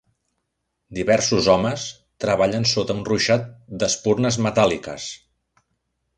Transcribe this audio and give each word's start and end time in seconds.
Diversos 0.99 1.49
homes 1.55 1.83
treballen 2.25 2.65
sota 2.73 2.97
un 3.01 3.05
ruixat 3.11 3.47
de 3.77 3.91
espurnes 3.93 4.41
metàl·liques. 4.49 5.07